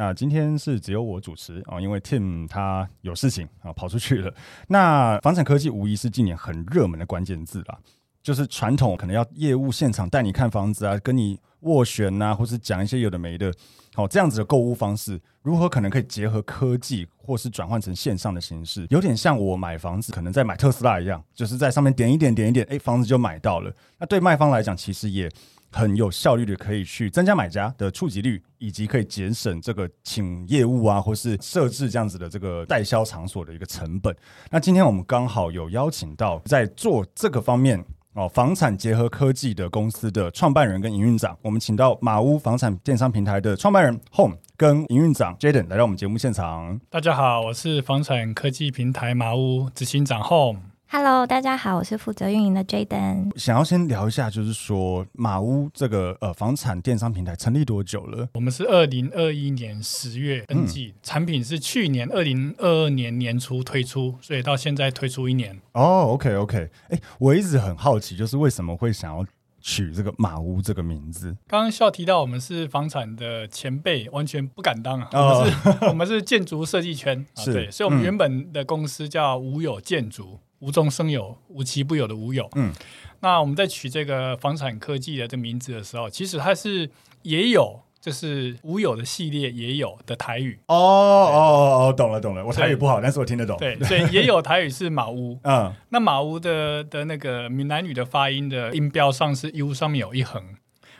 [0.00, 4.32] 那今天是只有我主持啊，因为 Tim 他有事情啊跑出去了。
[4.68, 7.76] 那房产科技无疑是今年很热门的关键字啦，
[8.22, 13.52] 就是传统可能要业务现场带你看房子啊，跟你斡旋呐，或是讲一些有的没的，
[13.94, 23.72] 好这样子的购物方式，如何可能可以结合科技，或是转换成线上的形式，有点像我买房子可能在买特斯拉一样，就是在上面点一点点一点，哎，房子就买到了。
[23.98, 25.30] 那对卖方来讲，其实也。
[25.70, 34.16] 很有效率的，可以去增加买家的触及率，以及可以节省这个请业务啊，或是设置这样子的这个代销场所的一个成本。
[34.50, 37.84] 那今天我们刚好有邀请到在做这个方面
[38.18, 46.80] 哦，房产结合科技的公司的创办人跟营运长，我们请到马屋房产电商平台的创办人 Home 跟营运长 Jaden 来到我们节目现场。
[46.90, 50.67] 大家好，我是房产科技平台马屋执行长 Home。
[50.90, 53.38] Hello，大家好，我是负责运营的 Jaden。
[53.38, 58.26] 想要先聊一下，就是说马屋这个呃房产电商平台成立多久了？
[58.32, 65.60] 我们是二零二一年十月登记，嗯、产品是去年二零二二年年初推出，所以到现在推出一年。
[65.72, 69.26] 哦，OK OK，哎，我一直很好奇，就是为什么会想要
[69.60, 71.36] 取这个马屋这个名字？
[71.46, 75.08] 刚刚笑提到我们是房产的前辈，完全不敢当啊！
[75.12, 80.40] 哦、我们是，我们是建筑设计圈， 是、啊，对，所以我们原本的公司叫无有建筑。
[80.60, 82.48] 无中生有，无奇不有的无有。
[82.56, 82.72] 嗯，
[83.20, 86.90] 那我们在取这个房产科技的这个名字的时候，其实它是
[87.22, 90.58] 也有，就是无有的系列也有的台语。
[90.66, 93.56] 哦哦哦，懂了懂了，我台语不好，但是我听得懂。
[93.58, 95.38] 对，所以 也有台语是马屋。
[95.44, 100.42] 嗯，那马屋的的那个闽南语的发音的音标上是 U 上面有一横，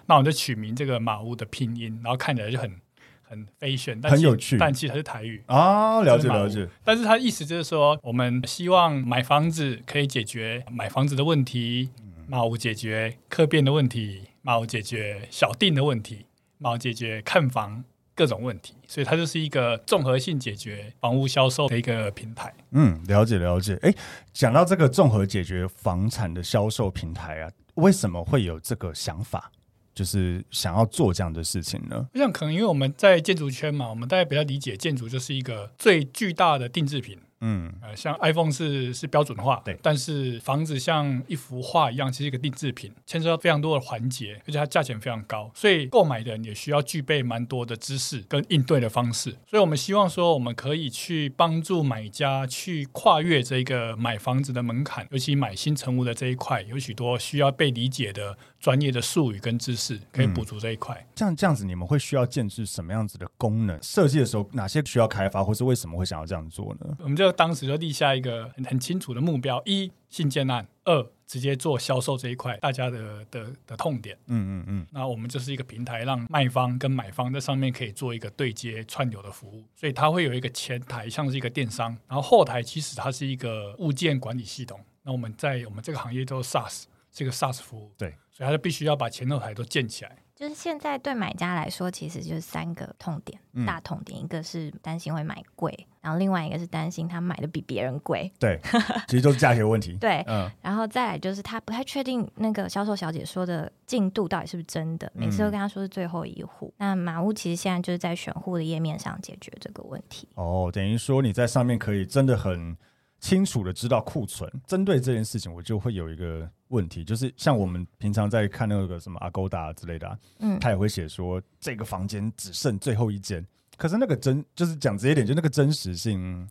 [0.07, 2.81] 那我们就取名这个马屋的拼音，然后看起来就很。
[3.29, 6.67] 很 fashion，但很有趣，但其实它是台语啊，了解了解。
[6.83, 11.91] 但是它意思就是说，我们希望买房子可以解决买房子的问题，
[12.27, 16.27] 马五解决客变的问题，马五解决小定的问题，
[16.59, 17.85] 马五解决看房
[18.15, 22.53] 各种问题，所以它就是一个综合性解决房屋销售的一个平台。
[22.71, 23.79] 嗯，了解了解。
[23.83, 23.95] 哎，
[24.33, 29.53] 讲到这个综合解决房产的销售平台啊，为什么会有这个想法？
[29.99, 32.07] 就是想要做这样的事情呢？
[32.15, 37.19] 我想可能因为我们在建筑圈嘛，我们大家比较理解建筑就是一个最巨大的定制品。
[37.41, 49.31] 嗯，呃，像 iPhone 是是标准化，对，但是房子像一幅画一样，其实一个定制品，牵涉到非常多的环节，而且它价钱非常高，所以购买的人也需要具备蛮多的知识跟应对的方式。
[49.47, 61.07] 所以我们希望说，我们可以去帮助买家去跨越这个买房子的门槛，尤其买新成屋的这一块，有许多需要被理解的专业的术语跟知识，可以补足这一块。
[61.15, 63.81] 这样这样子，你们会需要建置什么样子的功能？
[63.83, 66.97] 设计的时候哪些需要开发，或是为什么会想要这样做呢？
[67.01, 74.17] 我们就当时就立下一个很很清楚的目标：一、信件案；二、直接做销售这一块，大家的的的痛点。
[74.27, 74.87] 嗯嗯嗯。
[74.91, 79.65] 那我们就是一个平台，让卖方跟买方在上面可以做一个对接串流的服务。
[79.77, 84.81] 所以它会有一个前台，像是一个电商；然后后台其实它是一个物件管理系统。
[85.05, 86.85] 那我们在我们这个行业叫 SaaS，
[87.19, 87.93] 是一个 SaaS 服务。
[87.99, 90.17] 对，所以他就必须要把前后台都建起来。
[90.35, 98.33] 就是现在对买家来说，其实就是三个痛点，嗯、大痛点，一个是担心会买贵，然后另外一个是担心他买的比别人贵。
[98.39, 98.61] 对，
[99.09, 99.95] 其实都是价钱问题。
[100.01, 106.73] 对，嗯，然后再来就是他不太确定那个销售小姐说的进度到底是不是真的，每次都跟他说是最后一户。
[106.79, 110.29] 嗯、那马屋其实现在就是在选户的页面上解决这个问题。
[110.37, 112.77] 哦，等于说你在上面可以真的很。
[113.21, 126.49] 清楚的知道库存，针对这件事情，我就会有一个问题，就是像我们平常在看那个什么 Agoda 之类的、啊，嗯，他也会写说这个房间只剩最后一间，可是那个真就是讲直接点，就那个真实性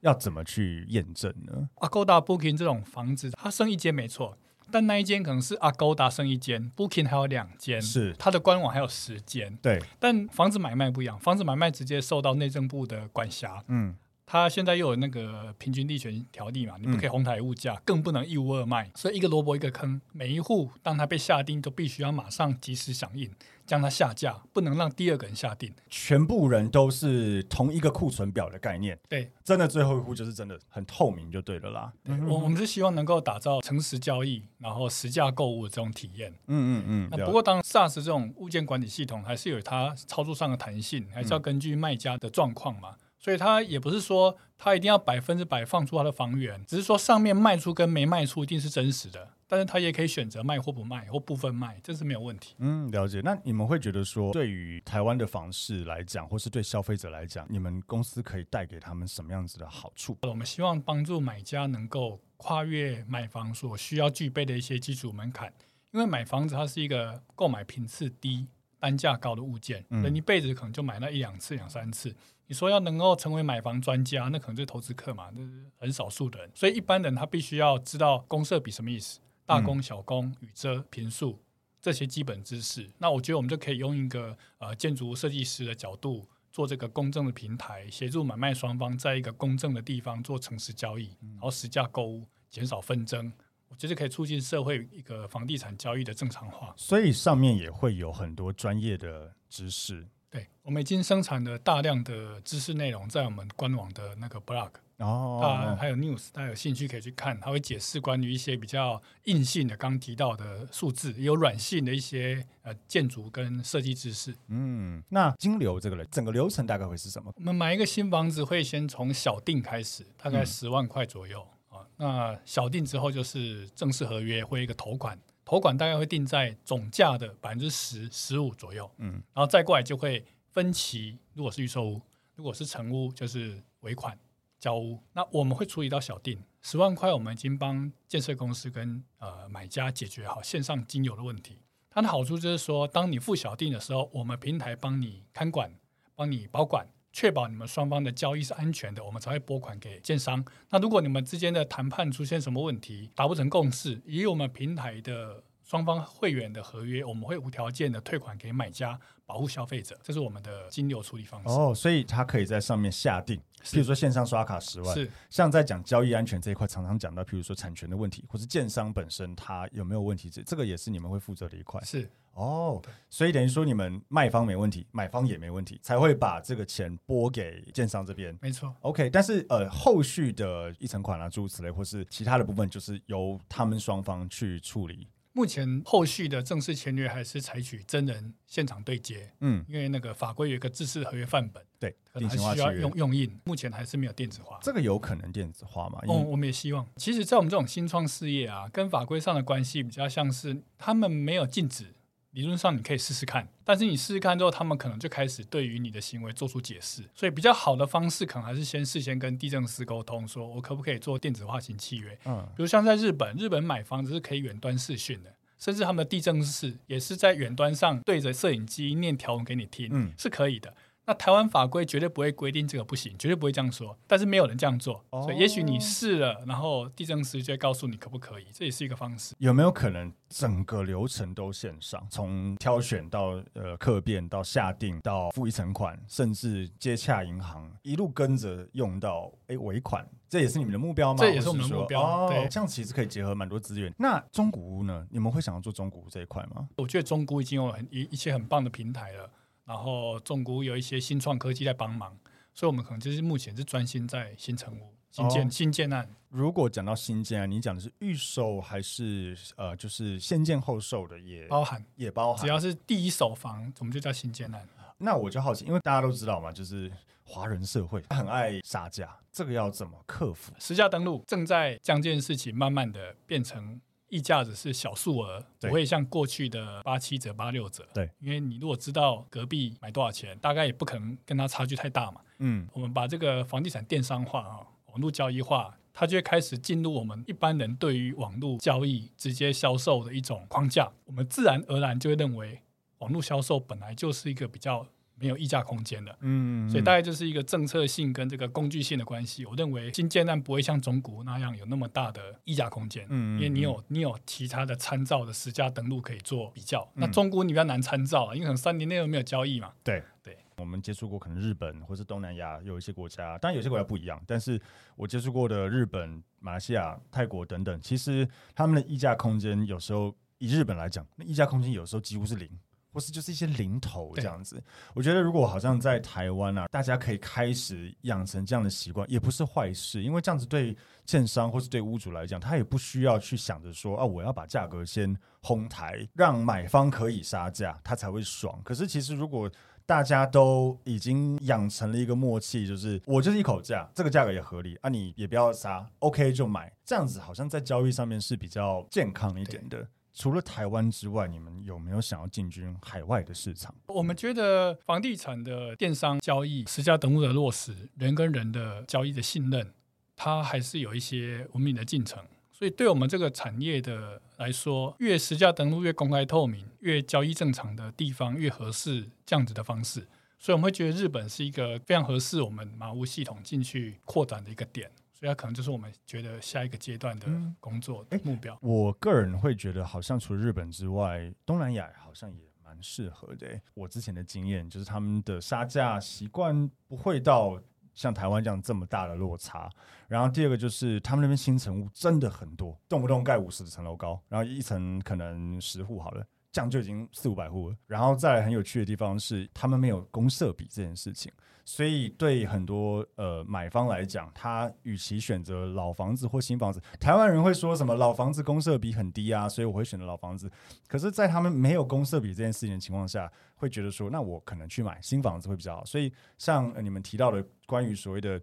[0.00, 4.36] 要怎么去验证呢？Agoda Booking 这种房子，它剩一间没错，
[4.70, 13.94] 但那一间可能是 Agoda 剩一间，Booking 还有两间，是它的官网还有十间，对，但房子买卖不一样，房子买卖直接受到内政部的管辖，嗯。
[14.30, 20.00] 他现在又有那个平均地权条例嘛，你不可以哄抬物价，嗯、更不能一屋二卖，所以一个萝卜一个坑。
[20.12, 23.28] 每一户当它被下定，都必须要马上及时响应，
[23.66, 25.74] 将它下架，不能让第二个人下定。
[25.88, 31.92] 全部人都是同一个库存表的概念，对，真的最后一户就是真的很透明就对了啦。
[32.04, 36.30] 我、嗯、我们是希望能够打造诚实交易，然后实价购物的这种体验。
[36.46, 37.08] 嗯嗯嗯。
[37.10, 42.94] 那不过当 SaaS 这种物件管理系统还是有它操作上的弹性，还是要根据卖家的状况嘛。
[43.20, 52.54] 所以他也不是说他一定要百分之百放出他的房源，只是说上面卖出跟没卖出一定是真实的，但是他也可以选择卖或不卖或部分卖，这是没有问题。
[52.58, 53.20] 嗯，了解。
[53.22, 60.16] 那你们会觉得说，对于台湾的房市来讲，或是对消费者来讲，你们公司可以带给他们什么样子的好处？
[60.22, 65.52] 我们希望帮助买家能够跨越买房所需要具备的一些基础门槛，
[65.90, 68.46] 因为买房子它是一个购买频次低、
[68.78, 72.16] 单价高的物件，人、嗯、一辈子可能就买那一两次、两三次。
[72.50, 76.50] 你说要能够成为买房专家，那可能就是投资客嘛，那是很少数的人。
[76.52, 81.38] 所以一般人他必须要知道公设比什么意思，大公、小公、雨遮、平数
[81.80, 82.90] 这些基本知识。
[82.98, 93.32] 那我觉得我们就可以用一个呃建筑设计师的角度做这个公正的平台，协助买卖双方在一个公正的地方做诚实交易，然后实价购物，减少纷争。
[93.68, 96.74] 我觉得可以促进社会一个房地产交易的正常化。
[96.76, 100.08] 所以上面也会有很多专业的知识。
[100.30, 114.32] 对，我们已经生产了大量的知识内容在我们官网的那个 blog 哦，啊，还有 news，大家有兴趣可以去看，它会解释关于一些比较硬性的刚提到的数字，也有软性的一些呃建筑跟设计知识。
[114.48, 117.32] 嗯，那金流这个整个流程大概会是什么？
[117.34, 121.40] 我们买一个新房子会先从小定开始，大概十万块左右
[121.70, 121.86] 啊、嗯。
[121.96, 125.18] 那小定之后就是正式合约，会一个头款。
[125.50, 131.18] 头款大概会定在总价的百分之十、十五左右，嗯，然后再过来就会分期。
[131.34, 132.00] 如果是预售屋，
[132.36, 134.16] 如果是成屋，就是尾款
[134.60, 135.02] 交屋。
[135.12, 141.58] 那我们会处理到小定十万块，我们已经帮建设公司跟呃买家解决好线上金流的问题。
[141.90, 145.74] 它的好处就是说，当你付小定的时候，我们平台帮你看管，
[146.14, 146.86] 帮你保管。
[147.12, 150.44] 确保你们双方的交易是安全的，我们才会拨款给建商。
[150.70, 159.96] 那如果你们之间的谈判出现什么问题，达不成共识，以我们平台的双方会员的合约，我们会无条件的退款给买家，保护消费者。
[160.02, 161.48] 这是我们的金流处理方式。
[161.48, 164.92] 哦，所以他可以在上面下定，譬如说线上刷卡十万。
[164.92, 171.80] 是，像在讲交易安全这一块，常常讲到，譬如说产权的问题，或是建商本身他有没有问题，这这个也是你们会负责的一块。
[171.82, 172.10] 是。
[172.32, 178.36] 哦，所以等于说你们卖方没问题，买方也没问题，才会把这个钱拨给建商这边。
[178.42, 179.08] 没错，OK。
[179.08, 185.06] 但是呃，后续的一层款啊，诸如此类，或是其他的部分，就是由他们双方去处理。
[185.32, 194.58] 目前后续的正式签约还是采取真人现场对接，嗯，因为那个法规有一个制式合约范本，对，可能还需要用用印，目前还是没有电子化。
[194.60, 196.00] 这个有可能电子化吗？
[196.08, 196.84] 哦，我们也希望。
[196.96, 201.94] 其实，在我们这种新创事业啊，跟法规上的关系比较像是，他们没有禁止。
[202.32, 207.02] 理论上你可以试试看，但是你试试看之后，他们可能就开始对于你的行为做出解释。
[207.14, 212.16] 所以比较好的方式，可能还是先事先跟地政司沟通，说我可不可以做电子化型契约。
[212.24, 220.72] 嗯，比如像在日本，日本买房子是可以远端视讯的，甚至他们的地政司也是在远端上对着摄影机念条文给你听，嗯，是可以的。
[221.06, 223.98] 那台湾法规绝对不会规定这个不行，绝对不会这样说。
[224.06, 229.34] 但是没有人这样做，哦、所以也许你试了，然后地政司就会告诉你可不可以，这也是一个方式。
[229.38, 241.18] 有没有可能整个流程都线上，从挑选到呃客变到下定到付一层款，甚至接洽银行，一路跟着用到哎尾款，这也是你们的目标吗？
[241.18, 242.00] 这也是我们的目标。
[242.00, 243.92] 哦、对，这样其实可以结合蛮多资源。
[243.98, 245.04] 那中古屋呢？
[245.10, 246.68] 你们会想要做中古屋这一块吗？
[246.76, 249.28] 我觉得中古已经有很一一些很棒的平台了。
[249.70, 252.18] 然后中古有一些新创科技在帮忙，
[252.52, 256.10] 所以我们可能就是目前是专心在新成屋、新建、哦、新建案。
[256.28, 262.42] 如果讲到新建案，你讲的是预售还是呃，就是先建后售的也包含，也包含。
[262.42, 264.68] 只要是第一手房，我们就叫新建案。
[264.98, 266.90] 那我就好奇，因为大家都知道嘛，就是
[267.22, 270.52] 华人社会很爱杀价，这个要怎么克服？
[270.58, 273.80] 实价登录正在将这件事情慢慢的变成。
[274.10, 277.86] 溢价只是小数额，不会像过去的八七折、八六折。
[277.94, 282.20] 对，因为你如果知道隔壁买多少钱，大概也不可能跟他差距太大嘛。
[282.38, 290.92] 嗯，我们把这个房地产电商化啊，网络交易化，它就会开始进入我们一般人对于网络交易直接销售的一种框架。
[291.04, 292.60] 我们自然而然就会认为，
[292.98, 294.86] 网络销售本来就是一个比较。
[295.20, 299.44] 没有溢价空间的，嗯，所以大概就是一个政策性跟这个工具性的关系。
[299.44, 306.90] 我认为新建案不会像中国那样有那么大的溢价空间，嗯，因为你有你有其他的参照的实价登录可以做比较。
[306.94, 309.70] 那中国你比较难参照啊，因为可能三年内都没有交易嘛。
[309.84, 314.58] 对对，我们接触过可能日本或是东南亚有一些国家，当然有些国家不一样，但是
[314.96, 322.48] 我接触过的日本、马来西亚、泰国等等，其实他们的溢价空间有时候以日本来讲，那溢价空间有时候几乎是零。
[322.92, 324.62] 或是就是一些零头这样子，
[324.94, 338.60] 我觉得如果好像在台湾啊，大家可以开始养成这样的习惯，也不是坏事，因为这样子对建商或是对屋主来讲，他也不需要去想着说啊，我要把价格先哄抬，让买方可以杀价，他才会爽。
[338.64, 339.50] 可是其实如果
[339.86, 349.86] 大家都已经养成了一个默契，就是我就是一口价，这个价格也合理啊，你也不要杀，OK 就买，这样子好像在交易上面是比较健康一点的。
[350.12, 353.74] 除了台湾之外，你们有没有想要进军海外的市场？
[353.86, 359.72] 我们觉得房地产的电商交易、实价登录的落实、人跟人的交易的信任，
[360.16, 362.24] 它还是有一些文明的进程。
[362.52, 370.06] 所以，对我们这个产业的来说，越实价登录越公开透明、越交易正常的地方，越合适这样子的方式。
[370.38, 374.90] 所以，我们会觉得日本是一个非常合适我们马屋系统进去扩展的一个点。
[375.20, 377.26] 所以，它可能就是我们觉得下一个阶段的
[377.60, 378.54] 工作目标。
[378.54, 383.60] 嗯，我个人会觉得，好像除了日本之外，东南亚好像也蛮适合的。
[383.74, 387.60] 我之前的经验就是，他们的杀价习惯不会到。
[387.92, 389.68] 像台湾这样这么大的落差，
[390.06, 397.76] 然后第二个就是他们那边新成屋真的很多，动不动盖五十层楼高，然后一层可能十户好了，这样就已经四五百户了。
[397.86, 401.32] 然后再来很有趣的地方是，他们没有公设比这件事情。
[401.62, 410.50] 所以，对很多呃买方来讲，他与其选择老房子或新房子，台湾人会说什么老房子公设比很低啊，所以我会选择老房子。
[410.88, 415.84] 可是，在他们没有公设比这件事情的情况下，会觉得说，那我可能去买新房子会比较好。
[415.84, 418.40] 所以，像你们提到的关于所谓的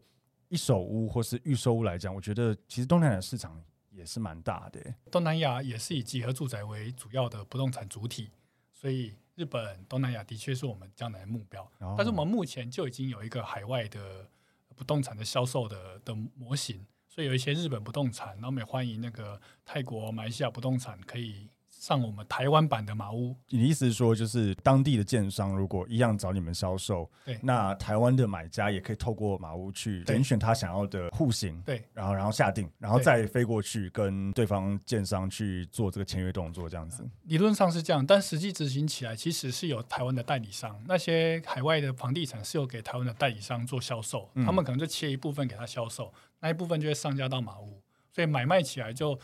[0.48, 3.62] 一手屋或是预售屋来讲，我觉得其实东南亚市场
[3.98, 4.80] 也是蛮大的。
[5.12, 8.30] 东南亚也是以集合住宅为主要的不动产主体，
[8.72, 9.18] 所以。
[9.38, 14.28] 日本、东南亚的确是我们将来的目标，哦、但是我们目前就已经有一个海外的
[14.76, 21.52] 不动产的销售的的模型，所以有一些日本不动产，然后我们也欢迎那个泰国、马来西亚不动产可以。
[21.80, 37.08] 上我们台湾版的马屋，你的意思是说，就是当地的建商如果一样找你们销售，对，那台湾的买家也可以透过马屋去点选他想要的户型，对，然后然后下定，然后再飞过去跟对方建商去做这个签约动作，这样子。
[37.24, 47.82] 理论上是这样，但实际执行起来，其实是有台湾的代理商，那些海外的房地产是有给台湾的代理商做销售，嗯、他们可能就切一部分给他销售，那一部分就会上架到马屋，
[48.12, 49.18] 所以买卖起来就。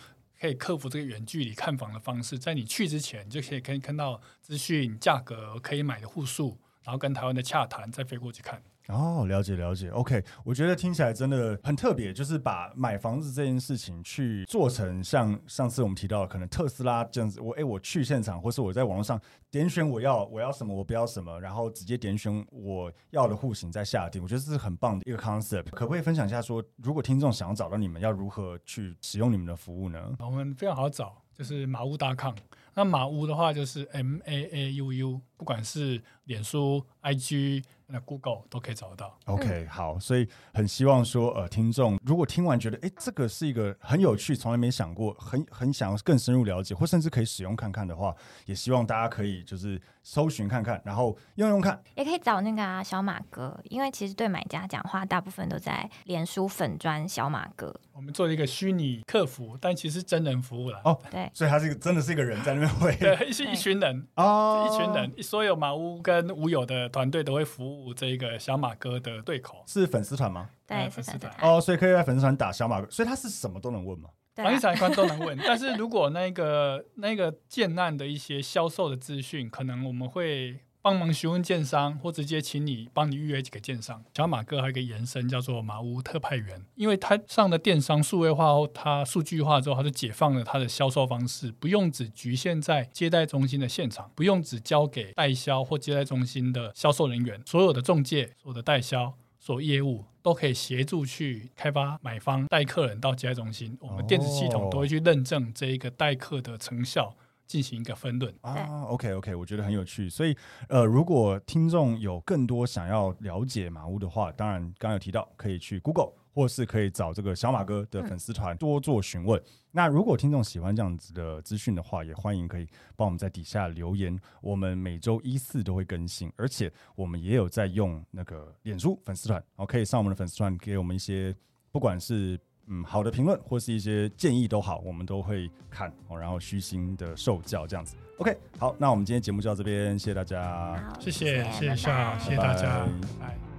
[0.43, 8.61] 可以克服这个远距离看房的方式，在你去之前，就可以可以看到资讯、价格、可以买的户数，然后跟台湾的洽谈，再飞过去看。
[8.89, 25.69] 哦，了解了解，OK，我觉得听起来真的很特别，就是把买房子这件事情去做成像上次我们提到的，可能特斯拉这样子，我哎，我去现场，或是我在网络上点选我要我要什么，我不要什么，然后直接点选我要的户型再下定，我觉得这是很棒的一个 concept。
[25.71, 30.13] 可不可以分享一下说，如果听众想要找到你们，要如何去使用你们的服务呢？
[30.19, 32.35] 我们非常好找，就是马屋 .com。
[32.75, 37.63] 那马屋的话就是 M A A U U，不管是脸书、IG。
[37.93, 39.15] 那 Google 都可以找得到。
[39.25, 48.15] OK，好，所以很希望说，呃，听众如果听完觉得，哎，这个是一个很有趣，从来没想过，很很想要更深入了解，或甚至可以使用看看的话，
[48.47, 51.81] 也希望大家可以就是搜寻看看，然后用用看。
[51.95, 57.73] 也可以找那个啊小马哥，因为其实对买家讲话，大部分都在脸书粉砖小马哥。
[57.93, 60.81] 我们做了一个虚拟客服，但其实真人服务了。
[60.83, 67.93] 哦，对，所以他是一个真的是一个人在那边会， 对，是一群人 哦，一群人，所有马屋跟屋友的团队都会服务。
[67.93, 70.49] 这一个小马哥的对口是粉丝团吗？
[70.67, 74.09] 对，粉丝团哦，所以可以在粉丝团打小马哥，所以他是什么都能问吗？
[74.35, 80.59] 房地产官都能问， 但是如果那个那个建案的一些销售的资讯，可能我们会。
[80.85, 84.03] 帮忙询问建商，或直接请你帮你预约几个建商。
[84.13, 99.13] 小马哥还有一个延伸叫做马屋特派员，因为他上的电商数位化后，他数据化之后，他就解放了他的销售方式，不用只局限在接待中心的现场，不用只交给代销或接待中心的销售人员，所有的中介、所有的代销、
[99.45, 107.13] 所有业务都可以协助去开发买方带客人到接待中心，我们电子系统都会去认证这一个带客的成效。
[107.45, 110.09] 进行一个分论啊，OK OK，我觉得很有趣。
[110.09, 110.35] 所以，
[110.69, 119.39] 呃，如果听众有更多想要了解马屋的话，当然刚刚有提到可以去 Google，或是可以找这个小马哥的粉丝团多做询问。
[119.39, 124.19] 嗯、那如果听众喜欢这样子的资讯的话，也欢迎可以帮我们在底下留言。
[124.41, 131.35] 我们每周一四都会更新，而且我们也有在用那个脸书粉丝团，可以上我们的粉丝团给我们一些，
[131.71, 132.39] 不管是。
[132.67, 137.97] 嗯，好的评论或是一些建议都好，我们都会看哦，然后虚心的受教这样子。
[138.19, 142.85] OK，好，那我们今天节目就到这边，谢谢大家，谢谢，谢谢，谢谢大家，
[143.19, 143.52] 拜拜。